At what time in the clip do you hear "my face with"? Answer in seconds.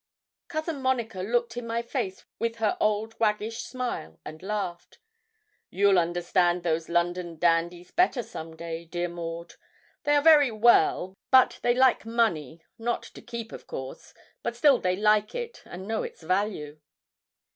1.67-2.55